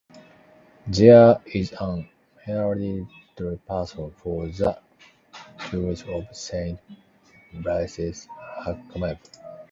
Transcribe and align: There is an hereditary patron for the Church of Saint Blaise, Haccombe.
There 0.87 1.39
is 1.45 1.73
an 1.79 2.09
hereditary 2.43 3.59
patron 3.67 4.09
for 4.17 4.47
the 4.47 4.81
Church 5.63 6.03
of 6.07 6.35
Saint 6.35 6.79
Blaise, 7.53 8.27
Haccombe. 8.65 9.19